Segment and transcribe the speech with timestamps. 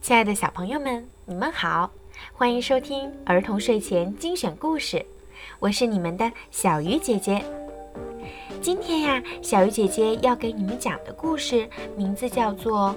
[0.00, 1.90] 亲爱的小朋友们，你们好，
[2.32, 5.04] 欢迎收听儿童睡前精选故事，
[5.58, 7.44] 我是你们的小鱼姐姐。
[8.62, 12.94] 今天呀，小鱼姐姐要给你们讲的故事名字叫做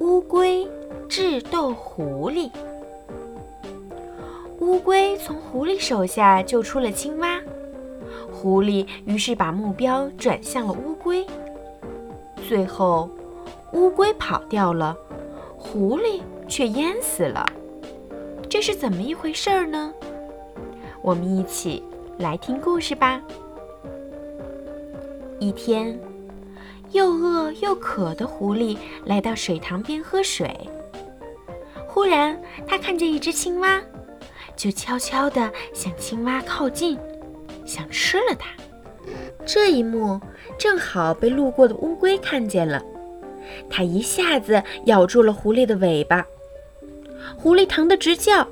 [0.04, 0.66] 《乌龟
[1.08, 2.50] 智斗狐狸》。
[4.60, 7.40] 乌龟从狐狸手下救出了青蛙，
[8.32, 11.26] 狐狸于是把目标转向了乌龟。
[12.48, 13.10] 最后，
[13.72, 14.96] 乌龟跑掉了，
[15.56, 16.20] 狐狸。
[16.50, 17.44] 却淹死了，
[18.48, 19.92] 这是怎么一回事儿呢？
[21.02, 21.84] 我们一起
[22.16, 23.20] 来听故事吧。
[25.38, 26.00] 一天，
[26.92, 30.58] 又饿又渴的狐狸来到水塘边喝水。
[31.86, 33.78] 忽然，他看见一只青蛙，
[34.56, 36.98] 就悄悄地向青蛙靠近，
[37.66, 38.48] 想吃了它。
[39.44, 40.18] 这一幕
[40.56, 42.82] 正好被路过的乌龟看见了，
[43.70, 46.26] 它一下子咬住了狐狸的尾巴。
[47.36, 48.48] 狐狸疼得直叫，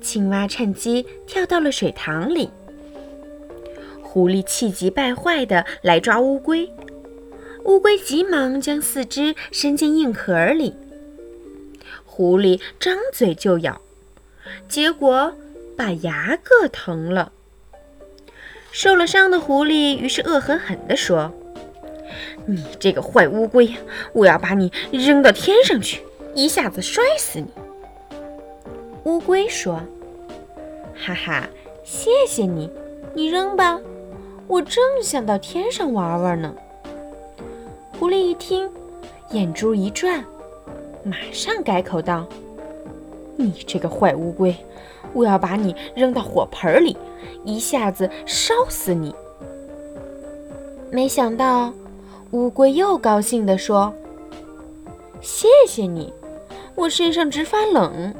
[0.00, 2.50] 青蛙趁机跳到了水塘里。
[4.02, 6.70] 狐狸气急败坏地来抓乌龟，
[7.64, 10.74] 乌龟急忙将四肢伸进硬壳里。
[12.04, 13.80] 狐狸张嘴就咬，
[14.68, 15.34] 结果
[15.76, 17.32] 把牙硌疼了。
[18.72, 21.32] 受了伤的狐狸于是恶狠狠地说
[22.48, 23.68] ：“你这个坏乌龟，
[24.14, 26.02] 我要把你扔到天上去，
[26.34, 27.46] 一下子摔死你！”
[29.04, 29.80] 乌龟说
[30.96, 31.46] ：“哈哈，
[31.84, 32.70] 谢谢你，
[33.12, 33.78] 你扔吧，
[34.46, 36.54] 我正想到天上玩玩呢。”
[37.98, 38.70] 狐狸一听，
[39.32, 40.24] 眼珠一转，
[41.04, 42.26] 马上改口道
[43.36, 44.56] ：“你这个坏乌龟，
[45.12, 46.96] 我要把你扔到火盆里，
[47.44, 49.14] 一下子烧死你！”
[50.90, 51.72] 没想到，
[52.32, 53.94] 乌龟又高兴地说
[55.22, 56.12] ：“谢谢你，
[56.74, 58.14] 我身上直发冷。”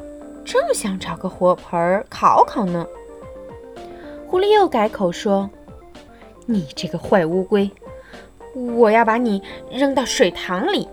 [0.46, 2.86] 正想找个火盆烤烤呢，
[4.26, 5.50] 狐狸又改口说
[6.46, 7.70] ：“你这个坏乌龟，
[8.54, 10.88] 我要把你扔到水塘里，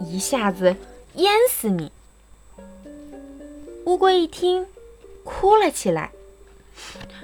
[0.00, 0.74] 一下子
[1.16, 1.92] 淹死你！”
[3.84, 4.66] 乌龟一听，
[5.22, 6.10] 哭了起来：“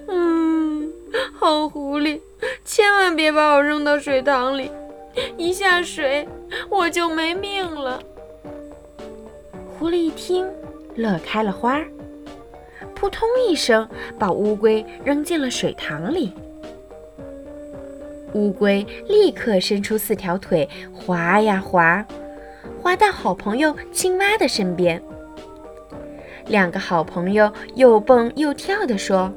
[0.07, 0.93] 嗯，
[1.33, 2.21] 好狐狸，
[2.63, 4.71] 千万别把我扔到水塘里，
[5.37, 6.27] 一下水
[6.71, 8.03] 我就没命了。”
[9.79, 10.47] 狐狸一听。
[10.97, 11.81] 乐开了花，
[12.93, 16.33] 扑通一声把乌龟扔进了水塘里。
[18.35, 22.05] 乌龟立刻伸出四条腿，滑呀滑，
[22.83, 25.01] 滑到好朋友青蛙的身边。
[26.49, 29.33] 两个好朋友又蹦又跳地说：“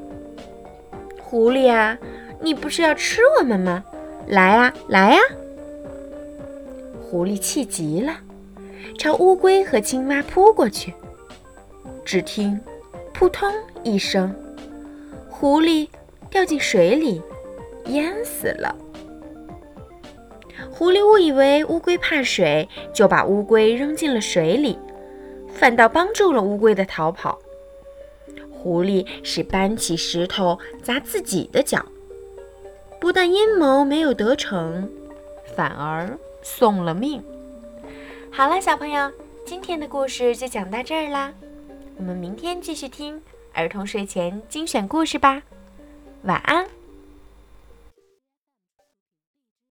[1.22, 1.96] 狐狸啊，
[2.40, 3.84] 你不是要吃我们吗？
[4.26, 5.20] 来啊，来啊！”
[7.12, 8.16] 狐狸气极了，
[8.96, 10.94] 朝乌龟和青蛙扑过去。
[12.06, 12.58] 只听
[13.12, 13.52] “扑通”
[13.84, 14.34] 一声，
[15.28, 15.86] 狐狸
[16.30, 17.20] 掉进水里，
[17.88, 18.74] 淹死了。
[20.70, 24.78] 狐狸误以为乌龟怕水，就把乌龟扔进了水里，
[25.52, 27.38] 反倒帮助了乌龟的逃跑。
[28.50, 31.84] 狐狸是搬起石头砸自己的脚，
[32.98, 34.88] 不但阴谋没有得逞，
[35.56, 37.22] 反而送了命。
[38.30, 39.10] 好了，小朋友，
[39.44, 41.32] 今天的故事就讲到这儿啦。
[41.98, 43.20] 我们明天继续听
[43.52, 45.42] 儿童睡前精选故事吧，
[46.22, 46.66] 晚安。